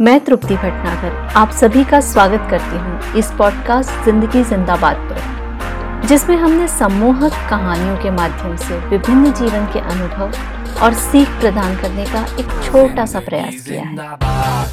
मैं 0.00 0.18
तृप्ति 0.24 0.54
भटनागर, 0.54 1.12
आप 1.36 1.50
सभी 1.50 1.82
का 1.84 1.98
स्वागत 2.00 2.46
करती 2.50 2.76
हूँ 2.76 3.16
इस 3.16 3.30
पॉडकास्ट 3.38 4.04
ज़िंदगी 4.04 4.42
जिंदाबाद 4.44 4.96
पर, 5.10 6.06
जिसमें 6.06 6.36
हमने 6.36 6.66
सम्मोहक 6.68 7.32
कहानियों 7.50 7.96
के 7.96 8.10
माध्यम 8.10 8.56
से 8.56 8.78
विभिन्न 8.88 9.32
जीवन 9.32 9.66
के 9.72 9.80
अनुभव 9.80 10.82
और 10.84 10.94
सीख 10.94 11.28
प्रदान 11.40 11.76
करने 11.76 12.04
का 12.04 12.22
एक 12.40 12.50
छोटा 12.64 13.04
सा 13.06 13.20
प्रयास 13.20 13.64
किया 13.68 13.82
है। 13.82 14.66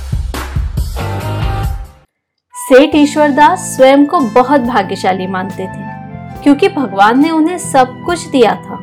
सेठ 2.56 2.96
ईश्वरदास 2.96 3.76
स्वयं 3.76 4.06
को 4.06 4.20
बहुत 4.36 4.62
भाग्यशाली 4.62 5.28
मानते 5.28 5.68
थे, 5.68 6.42
क्योंकि 6.44 6.70
भगवान 6.70 7.22
ने 7.22 7.32
उन्हें 7.32 7.58
सब 7.60 8.02
कुछ 8.06 8.26
दिया 8.28 8.56
था। 8.56 8.80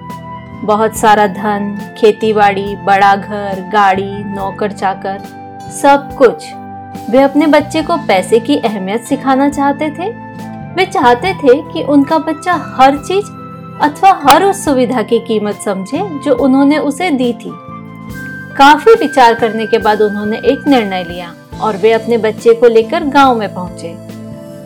बहुत 0.64 0.96
सारा 0.96 1.26
धन, 1.26 1.76
खेतीबाड़ी, 1.98 2.76
बड़ा 2.76 3.14
घर, 3.16 3.68
गाड़ी 3.72 4.24
नौकर 4.26 4.72
चाकर 4.72 5.36
सब 5.72 6.14
कुछ। 6.16 6.44
वे 7.10 7.20
अपने 7.20 7.46
बच्चे 7.46 7.82
को 7.82 7.96
पैसे 8.06 8.38
की 8.40 8.56
अहमियत 8.58 9.04
सिखाना 9.04 9.48
चाहते 9.50 9.90
थे। 9.90 10.08
वे 10.74 10.84
चाहते 10.86 11.32
थे 11.34 11.54
कि 11.72 11.82
उनका 11.84 12.18
बच्चा 12.18 12.52
हर 12.76 12.96
चीज़ 12.98 13.26
अथवा 13.82 14.10
हर 14.22 14.44
उस 14.44 14.64
सुविधा 14.64 15.02
की 15.02 15.18
कीमत 15.18 15.60
समझे 15.64 16.02
जो 16.24 16.34
उन्होंने 16.34 16.78
उसे 16.78 17.10
दी 17.10 17.32
थी। 17.34 17.50
काफ़ी 18.56 18.94
विचार 18.94 19.34
करने 19.34 19.66
के 19.66 19.78
बाद 19.78 20.02
उन्होंने 20.02 20.36
एक 20.44 20.66
निर्णय 20.68 21.04
लिया 21.04 21.32
और 21.60 21.76
वे 21.76 21.92
अपने 21.92 22.18
बच्चे 22.18 22.54
को 22.54 22.68
लेकर 22.68 23.04
गाँव 23.06 23.38
में 23.38 23.52
पहुँचे। 23.54 23.94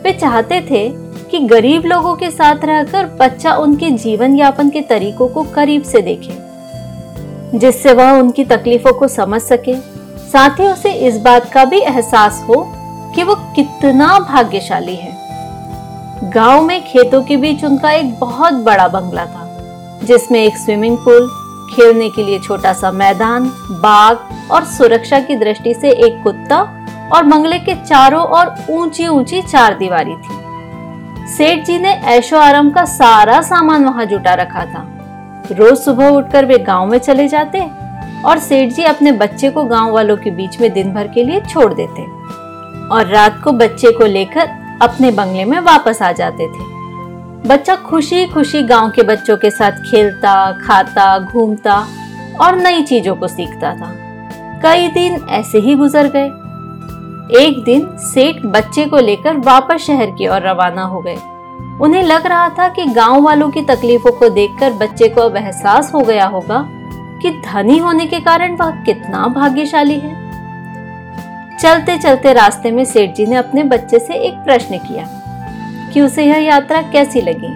वे 0.03 0.11
चाहते 0.11 0.61
थे 0.61 0.89
कि 1.29 1.39
गरीब 1.47 1.85
लोगों 1.85 2.15
के 2.15 2.29
साथ 2.31 2.65
रहकर 2.65 3.05
बच्चा 3.19 3.55
उनके 3.55 3.89
जीवन 3.97 4.35
यापन 4.35 4.69
के 4.69 4.81
तरीकों 4.81 5.27
को 5.27 5.43
करीब 5.53 5.83
से 5.83 6.01
देखे, 6.01 6.37
जिससे 7.57 7.93
वह 7.93 8.11
उनकी 8.11 8.43
तकलीफों 8.45 8.93
को 8.93 9.07
समझ 9.09 9.41
सके। 9.41 9.73
साथ 10.33 10.59
ही 10.59 10.67
उसे 10.67 10.91
इस 11.07 11.17
बात 11.21 11.51
का 11.53 11.63
भी 11.65 11.79
एहसास 11.79 12.41
हो 12.47 12.55
कि 13.15 13.23
वो 13.23 13.35
कितना 13.55 14.07
भाग्यशाली 14.19 14.95
है। 14.95 15.11
गाँव 16.31 16.61
में 16.61 16.83
खेतों 16.83 17.21
के 17.23 17.37
बीच 17.37 17.63
उनका 17.63 17.91
एक 17.91 18.13
बहुत 18.19 18.53
बड़ा 18.65 18.87
बंगला 18.87 19.25
था, 19.25 19.45
जिसमें 20.03 20.39
एक 20.39 20.57
स्विमिंग 20.57 20.97
पूल, 20.97 21.27
खेलने 21.75 22.09
के 22.09 22.23
लिए 22.23 22.39
छोटा 22.39 22.71
सा 22.73 22.91
मैदान, 22.91 23.45
बाग 23.81 24.51
और 24.51 24.65
सुरक्षा 24.67 25.19
की 25.19 25.35
दृष्टि 25.35 25.73
से 25.73 25.91
एक 26.05 26.21
कुत्ता 26.23 26.61
और 27.13 27.23
बंगले 27.23 27.59
के 27.59 27.75
चारों 27.75 28.23
ओर 28.39 28.53
ऊँची 28.71 29.07
ऊँची 29.07 29.41
चार 29.41 29.77
दीवारी 29.77 30.15
थी। 30.15 30.41
सेठ 31.27 31.65
जी 31.65 31.77
ने 31.79 31.93
ऐशो 32.09 32.37
आराम 32.37 32.71
का 32.71 32.85
सारा 32.87 33.41
सामान 33.43 33.85
वहाँ 33.85 34.05
जुटा 34.05 34.33
रखा 34.33 34.65
था। 34.65 34.85
रोज 35.51 35.77
सुबह 35.77 36.09
उठकर 36.09 36.45
वे 36.45 36.57
गाँव 36.57 36.85
में 36.85 36.97
चले 36.97 37.27
जाते 37.27 37.59
और 38.25 38.39
सेठ 38.39 38.73
जी 38.73 38.83
अपने 38.83 39.11
बच्चे 39.11 39.49
को 39.49 39.63
गाँव 39.63 39.91
वालों 39.91 40.17
के 40.17 40.31
बीच 40.31 40.59
में 40.61 40.73
दिन 40.73 40.93
भर 40.93 41.07
के 41.07 41.23
लिए 41.23 41.41
छोड़ 41.41 41.73
देते 41.73 42.03
और 42.87 43.05
रात 43.05 43.41
को 43.43 43.51
बच्चे 43.51 43.91
को 43.91 44.05
लेकर 44.05 44.49
अपने 44.81 45.11
बंगले 45.11 45.45
में 45.45 45.59
वापस 45.59 46.01
आ 46.01 46.11
जाते 46.11 46.47
थे। 46.47 46.71
बच्चा 47.47 47.75
खुशी 47.75 48.25
खुशी 48.25 48.61
गाँव 48.61 48.89
के 48.89 49.03
बच्चों 49.03 49.37
के 49.37 49.51
साथ 49.51 49.71
खेलता, 49.71 50.51
खाता, 50.51 51.19
घूमता 51.19 51.87
और 52.41 52.55
नई 52.55 52.83
चीज़ों 52.83 53.15
को 53.15 53.27
सीखता 53.27 53.73
था। 53.73 53.91
कई 54.61 54.87
दिन 54.87 55.25
ऐसे 55.29 55.59
ही 55.59 55.75
गुजर 55.75 56.07
गए। 56.07 56.25
एक 57.43 57.63
दिन 57.63 57.87
सेठ 57.97 58.35
बच्चे 58.45 58.85
को 58.85 58.97
लेकर 58.97 59.37
वापस 59.37 59.81
शहर 59.81 60.11
की 60.11 60.27
ओर 60.27 60.41
रवाना 60.41 60.83
हो 60.83 61.01
गए। 61.01 61.17
उन्हें 61.81 62.03
लग 62.03 62.27
रहा 62.27 62.49
था 62.49 62.67
कि 62.69 62.85
गाँव 62.85 63.21
वालों 63.21 63.49
की 63.49 63.61
तकलीफों 63.61 64.11
को 64.11 64.29
देखकर 64.29 64.73
बच्चे 64.73 65.09
को 65.09 65.21
अब 65.21 65.35
एहसास 65.35 65.93
हो 65.93 65.99
गया 65.99 66.25
होगा 66.25 66.65
कि 67.23 67.31
धनी 67.31 67.77
होने 67.77 68.05
के 68.05 68.19
कारण 68.19 68.55
वह 68.55 68.71
कितना 68.83 69.27
भाग्यशाली 69.27 69.99
है। 69.99 70.21
चलते 71.59 71.97
चलते 71.97 72.33
रास्ते 72.33 72.71
में 72.71 72.83
सेठ 72.85 73.13
जी 73.15 73.25
ने 73.25 73.35
अपने 73.35 73.63
बच्चे 73.63 73.99
से 73.99 74.13
एक 74.13 74.33
प्रश्न 74.35 74.77
किया 74.77 75.07
कि 75.93 76.01
उसे 76.01 76.25
यह 76.25 76.37
यात्रा 76.37 76.81
कैसी 76.81 77.21
लगी? 77.21 77.53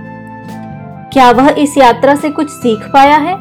क्या 1.14 1.32
वह 1.32 1.50
इस 1.58 1.78
यात्रा 1.78 2.16
से 2.16 2.30
कुछ 2.30 2.50
सीख 2.50 2.88
पाया 2.94 3.18
है? 3.18 3.36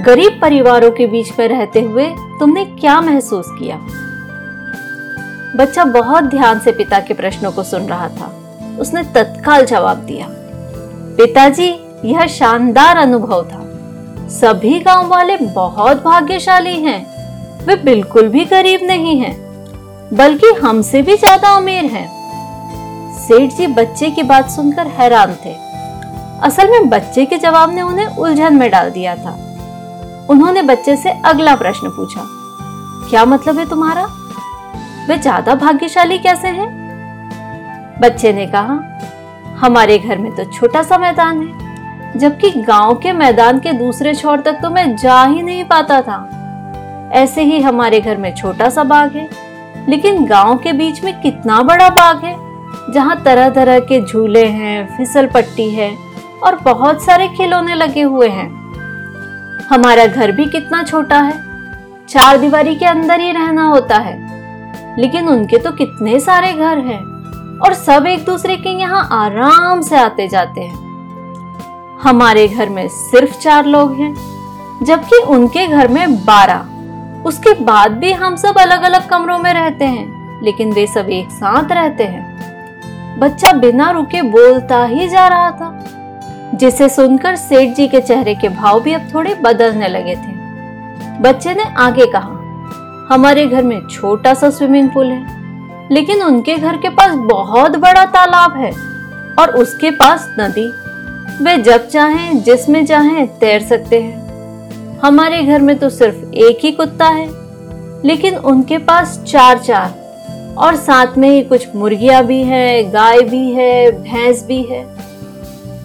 गरीब 0.00 0.38
परिवारों 0.42 0.90
के 0.90 1.06
बीच 1.06 1.38
में 1.38 1.46
रहते 1.48 1.80
हुए 1.80 2.06
तुमने 2.40 2.64
क्या 2.64 3.00
महसूस 3.00 3.46
किया? 3.48 3.76
बच्चा 5.56 5.84
बहुत 5.84 6.24
ध्यान 6.24 6.58
से 6.60 6.72
पिता 6.72 7.00
के 7.00 7.14
प्रश्नों 7.14 7.52
को 7.52 7.62
सुन 7.62 7.82
रहा 7.82 8.08
था। 8.08 8.32
उसने 8.80 9.02
तत्काल 9.04 9.64
जवाब 9.64 9.98
दिया, 9.98 10.26
पिताजी, 11.18 11.68
यह 12.04 12.26
शानदार 12.26 12.96
अनुभव 12.96 13.42
था। 13.44 13.65
सभी 14.30 14.78
गाँव 14.80 15.08
वाले 15.08 15.36
बहुत 15.36 16.02
भाग्यशाली 16.04 16.74
हैं। 16.82 17.64
वे 17.66 17.74
बिल्कुल 17.82 18.28
भी 18.28 18.44
गरीब 18.44 18.80
नहीं 18.84 19.16
हैं, 19.18 19.34
बल्कि 20.12 20.52
हमसे 20.60 21.02
भी 21.02 21.16
ज़्यादा 21.16 21.48
अमीर 21.56 21.84
हैं। 21.86 22.06
सेठ 23.18 23.52
जी 23.52 23.66
बच्चे 23.68 24.10
की 24.10 24.22
बात 24.22 24.50
सुनकर 24.50 24.86
हैरान 24.98 25.34
थे। 25.44 25.54
असल 26.46 26.70
में 26.70 26.88
बच्चे 26.88 27.24
के 27.26 27.38
जवाब 27.38 27.74
ने 27.74 27.82
उन्हें 27.82 28.06
उलझन 28.08 28.54
में 28.54 28.70
डाल 28.70 28.90
दिया 28.90 29.14
था। 29.16 29.36
उन्होंने 30.30 30.62
बच्चे 30.64 30.96
से 30.96 31.10
अगला 31.24 31.54
प्रश्न 31.56 31.88
पूछा, 31.90 32.22
क्या 33.10 33.24
मतलब 33.24 33.58
है 33.58 33.68
तुम्हारा? 33.68 34.04
वे 35.08 35.18
ज़्यादा 35.18 35.54
भाग्यशाली 35.56 36.18
कैसे 36.18 36.48
हैं? 36.48 36.68
बच्चे 38.00 38.32
ने 38.32 38.46
कहा, 38.46 38.78
हमारे 39.58 39.98
घर 39.98 40.18
में 40.18 40.34
तो 40.36 40.44
छोटा 40.50 40.82
सा 40.82 40.98
मैदान 40.98 41.42
है। 41.42 41.65
जबकि 42.16 42.50
गाँव 42.58 42.94
के 42.94 43.12
मैदान 43.12 43.58
के 43.58 43.72
दूसरे 43.72 44.14
छोर 44.14 44.40
तक 44.40 44.58
तो 44.62 44.70
मैं 44.70 44.96
जा 44.96 45.22
ही 45.24 45.42
नहीं 45.42 45.64
पाता 45.64 46.00
था। 46.02 46.18
ऐसे 47.14 47.42
ही 47.42 47.60
हमारे 47.60 48.00
घर 48.00 48.16
में 48.16 48.34
छोटा 48.34 48.68
सा 48.68 48.84
बाग 48.84 49.16
है, 49.16 49.28
लेकिन 49.88 50.24
गाँव 50.26 50.56
के 50.58 50.72
बीच 50.72 51.02
में 51.04 51.20
कितना 51.22 51.60
बड़ा 51.62 51.88
बाग 51.90 52.24
है, 52.24 52.34
जहाँ 52.92 53.22
तरह 53.24 53.48
तरह 53.50 53.78
के 53.80 54.00
झूले 54.02 54.44
हैं, 54.44 54.96
फिसल 54.96 55.26
पट्टी 55.26 55.68
है 55.70 55.90
और 56.42 56.56
बहुत 56.64 57.04
सारे 57.04 57.28
खिलौने 57.28 57.74
लगे 57.74 58.02
हुए 58.02 58.28
हैं। 58.28 58.48
हमारा 59.70 60.06
घर 60.06 60.32
भी 60.32 60.46
कितना 60.46 60.82
छोटा 60.82 61.20
है, 61.20 61.34
चार 62.08 62.38
दीवारी 62.38 62.74
के 62.74 62.86
अंदर 62.86 63.20
ही 63.20 63.30
रहना 63.32 63.62
होता 63.64 63.96
है, 63.98 64.16
लेकिन 64.98 65.28
उनके 65.28 65.58
तो 65.58 65.70
कितने 65.72 66.18
सारे 66.20 66.52
घर 66.52 66.78
हैं 66.80 67.00
और 67.58 67.74
सब 67.74 68.06
एक 68.06 68.24
दूसरे 68.24 68.56
के 68.56 68.70
यहाँ 68.70 69.08
आराम 69.14 69.80
से 69.82 69.96
आते 69.96 70.28
जाते 70.28 70.60
हैं। 70.60 70.85
हमारे 72.06 72.46
घर 72.48 72.68
में 72.68 72.86
सिर्फ़ 72.88 73.38
चार 73.38 73.66
लोग 73.66 73.92
हैं, 73.92 74.14
जबकि 74.84 75.16
उनके 75.28 75.66
घर 75.66 75.88
में 75.88 76.14
बारह। 76.16 77.24
उसके 77.24 77.54
बाद 77.60 77.92
भी 77.92 78.12
हम 78.12 78.36
सब 78.36 78.58
अलग 78.58 78.82
अलग 78.82 79.08
कमरों 79.08 79.38
में 79.38 79.52
रहते 79.54 79.84
हैं, 79.84 80.40
लेकिन 80.42 80.72
वे 80.72 80.86
सब 80.86 81.08
एक 81.10 81.30
साथ 81.30 81.72
रहते 81.72 82.04
हैं। 82.04 83.18
बच्चा 83.20 83.52
बिना 83.52 83.90
रुके 83.90 84.22
बोलता 84.22 84.84
ही 84.84 85.08
जा 85.08 85.26
रहा 85.28 85.50
था, 85.50 85.72
जिसे 86.54 86.88
सुनकर 86.88 87.36
सेठ 87.36 87.74
जी 87.76 87.88
के 87.88 88.00
चेहरे 88.00 88.34
के 88.34 88.48
भाव 88.48 88.80
भी 88.80 88.92
अब 88.92 89.08
थोड़े 89.14 89.34
बदलने 89.34 89.88
लगे 89.88 90.16
थे। 90.16 90.34
बच्चे 91.20 91.54
ने 91.54 91.64
आगे 91.78 92.06
कहा, 92.06 92.32
हमारे 93.08 93.46
घर 93.46 93.62
में 93.62 93.80
छोटा 93.88 94.34
सा 94.34 94.50
स्विमिंग 94.50 94.90
पूल 94.90 95.10
है, 95.10 95.88
लेकिन 95.90 96.22
उनके 96.22 96.56
घर 96.56 96.76
के 96.76 96.88
पास 96.88 97.14
बहुत 97.26 97.76
बड़ा 97.78 98.04
तालाब 98.06 98.56
है 98.56 98.72
और 99.38 99.56
उसके 99.56 99.90
पास 99.90 100.34
नदी 100.40 100.72
वे 101.36 101.56
जब 101.58 101.86
चाहें, 101.88 102.42
जिसमें 102.42 102.84
चाहें 102.86 103.26
तैर 103.38 103.62
सकते 103.62 104.00
हैं। 104.02 104.98
हमारे 105.00 105.42
घर 105.42 105.60
में 105.60 105.78
तो 105.78 105.88
सिर्फ़ 105.90 106.34
एक 106.34 106.58
ही 106.62 106.70
कुत्ता 106.72 107.06
है, 107.08 107.26
लेकिन 108.04 108.36
उनके 108.44 108.78
पास 108.80 109.18
चार 109.28 109.58
चार, 109.58 110.54
और 110.58 110.76
साथ 110.76 111.18
में 111.18 111.28
ही 111.30 111.42
कुछ 111.42 111.74
मुर्गियाँ 111.76 112.24
भी 112.24 112.42
है, 112.42 112.82
गाय 112.90 113.20
भी 113.22 113.50
है, 113.52 113.90
भैंस 113.92 114.44
भी 114.44 114.62
है। 114.62 114.84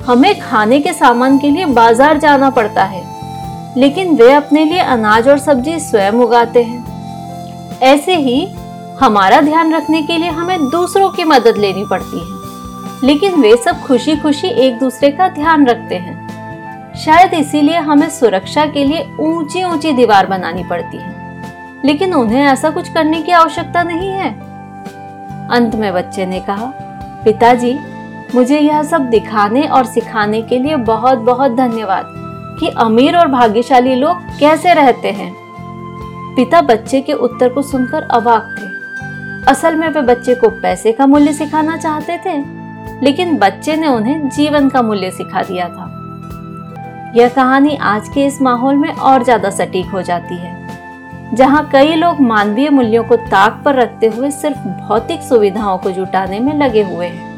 हमें 0.06 0.40
खाने 0.41 0.79
के 0.79 0.94
सामान 0.94 1.38
के 1.38 1.50
लिए 1.50 1.66
बाज़ार 1.66 2.17
जाना 2.17 2.50
पड़ता 2.50 2.84
है, 2.84 3.03
लेकिन 3.78 4.16
वे 4.16 4.31
अपने 4.34 4.66
लिए 4.66 4.79
अनाज 4.79 5.28
और 5.29 5.38
सब्ज़ी 5.40 5.79
स्वयं 5.79 6.22
उगाते 6.22 6.63
हैं। 6.63 7.79
ऐसे 7.84 8.16
ही 8.17 8.45
हमारा 8.99 9.41
ध्यान 9.41 9.73
रखने 9.76 10.02
के 10.02 10.17
लिए 10.17 10.29
हमें 10.31 10.70
दूसरों 10.70 11.09
की 11.09 11.23
मदद 11.23 11.58
लेनी 11.58 11.85
पड़ती 11.85 12.20
है। 12.20 12.41
लेकिन 13.03 13.42
वे 13.42 13.58
सब 13.58 13.82
खुशी 13.82 14.16
खुशी 14.16 14.48
एक 14.48 14.80
दूसरे 14.80 15.12
का 15.12 15.28
ध्यान 15.28 15.68
रखते 15.68 15.96
हैं। 15.96 16.22
शायद 16.96 17.34
इसीलिए 17.34 17.78
हमें 17.78 18.09
सुरक्षा 18.09 18.66
के 18.66 18.84
लिए 18.84 19.16
ऊँची 19.20 19.64
ऊँची 19.64 19.92
दीवार 19.92 20.26
बनानी 20.26 20.64
पड़ती 20.64 20.98
है। 20.98 21.22
लेकिन 21.86 22.14
उन्हें 22.14 22.42
ऐसा 22.42 22.70
कुछ 22.70 22.94
करने 22.94 23.22
की 23.22 23.32
आवश्यकता 23.32 23.84
नहीं 23.84 24.09
है। 24.09 24.30
अंत 25.50 25.76
में 25.76 25.94
बच्चे 25.94 26.26
ने 26.26 26.40
कहा, 26.40 26.66
पिताजी, 27.26 27.80
मुझे 28.36 28.59
यह 28.59 28.84
सब 28.84 29.02
दिखाने 29.02 29.64
और 29.64 29.86
सिखाने 29.86 30.42
के 30.42 30.59
लिए 30.59 30.76
बहुत 30.76 31.18
बहुत 31.18 31.52
धन्यवाद 31.52 32.06
कि 32.59 32.68
अमीर 32.68 33.18
और 33.18 33.28
भाग्यशाली 33.28 33.96
लोग 33.96 34.18
कैसे 34.40 34.74
रहते 34.74 35.12
हैं। 35.12 35.34
पिता 36.36 36.62
बच्चे 36.62 37.02
के 37.02 37.14
उत्तर 37.14 37.50
को 37.50 37.62
सुनकर 37.62 38.02
अवाक 38.02 38.56
थे। 38.59 38.72
असल 39.52 39.76
में 39.76 39.90
वे 39.90 40.02
बच्चे 40.02 40.36
को 40.36 40.50
पैसे 40.50 40.92
का 40.92 41.06
मूल्य 41.06 41.34
सिखाना 41.34 41.78
चाहते 41.78 42.18
थे। 42.18 42.60
लेकिन 43.03 43.37
बच्चे 43.37 43.75
ने 43.75 43.87
उन्हें 43.87 44.29
जीवन 44.29 44.69
का 44.69 44.81
मूल्य 44.81 45.11
सिखा 45.11 45.41
दिया 45.43 45.67
था। 45.69 45.89
यह 47.16 47.29
कहानी 47.29 47.75
आज 47.75 48.09
के 48.09 48.25
इस 48.25 48.41
माहौल 48.41 48.75
में 48.75 48.89
और 48.89 49.23
ज़्यादा 49.23 49.49
सटीक 49.49 49.85
हो 49.85 50.01
जाती 50.01 50.35
है, 50.35 50.59
जहाँ 51.35 51.67
कई 51.72 51.95
लोग 51.95 52.22
मानवीय 52.22 52.69
मूल्यों 52.69 53.03
को 53.03 53.16
ताक 53.16 53.61
पर 53.66 53.75
रखते 53.75 54.07
हुए 54.07 54.31
सिर्फ़ 54.31 54.67
भौतिक 54.87 55.22
सुविधाओं 55.22 55.78
को 55.78 55.91
जुटाने 55.91 56.39
में 56.39 56.53
लगे 56.55 56.83
हुए 56.83 57.07
हैं। 57.07 57.29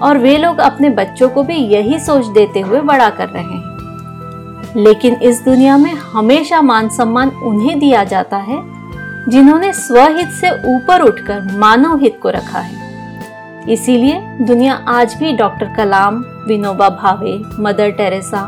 और 0.00 0.18
वे 0.18 0.36
लोग 0.36 0.58
अपने 0.60 0.90
बच्चों 0.92 1.28
को 1.28 1.42
भी 1.42 1.54
यही 1.54 1.98
सोच 2.00 2.26
देते 2.28 2.60
हुए 2.60 2.80
बड़ा 2.82 3.08
कर 3.10 3.28
रहे 3.28 3.42
हैं। 3.44 3.74
लेकिन 4.76 5.14
इस 5.22 5.42
दुनिया 5.44 5.76
में 5.76 5.92
हमेशा 6.12 6.60
मान 6.62 6.88
सम्मान 6.88 7.28
उन्हें 7.28 7.78
दिया 7.78 8.02
जाता 8.04 8.36
है, 8.38 8.60
जिन्होंने 9.28 9.72
स्वहित 9.74 10.28
से 10.30 10.50
ऊपर 10.74 11.02
उठकर 11.02 11.56
मानव 11.58 11.98
हित 11.98 12.18
को 12.22 12.30
रखा 12.30 12.58
है। 12.58 12.75
इसीलिए 13.68 14.20
दुनिया 14.40 14.74
आज 14.88 15.14
भी 15.14 15.32
doctor 15.32 15.72
Kalam, 15.74 16.16
Vinoba 16.48 16.88
Bhave, 16.88 17.32
Mother 17.58 17.90
Teresa, 17.90 18.42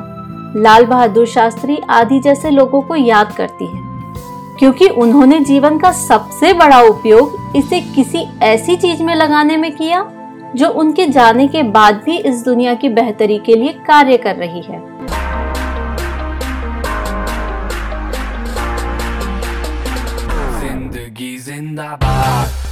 Lal 0.56 0.85
Bahadur 0.87 1.26
Shastri 1.26 1.79
आदि 1.91 2.20
जैसे 2.20 2.50
लोगों 2.50 2.82
को 2.82 2.97
याद 2.97 3.32
करती 3.32 3.67
है। 3.67 3.87
क्योंकि 4.59 4.88
उन्होंने 4.97 5.38
जीवन 5.41 5.79
का 5.79 5.91
सबसे 5.93 6.53
बड़ा 6.53 6.81
उपयोग 6.82 7.56
इसे 7.56 7.81
किसी 7.94 8.25
ऐसी 8.43 8.76
चीज़ 8.76 9.03
में 9.03 9.15
लगाने 9.15 9.56
में 9.56 9.70
किया, 9.76 10.05
जो 10.56 10.69
उनके 10.73 11.06
जाने 11.06 11.49
के 11.49 11.62
बाद 11.62 12.03
भी 12.05 12.17
इस 12.19 12.44
दुनिया 12.44 12.75
की 12.75 12.88
बेहतरी 12.91 13.38
के 13.38 13.55
लिए 13.55 13.73
कार्य 13.87 14.17
कर 14.17 14.37
रही 14.37 14.62
है। 14.62 14.81
ज़िंदगी 20.61 21.37
जिंदाबाद। 21.38 22.68